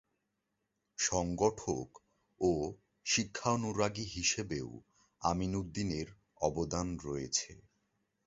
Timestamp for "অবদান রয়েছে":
6.41-7.51